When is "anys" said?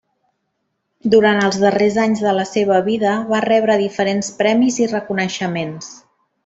2.05-2.25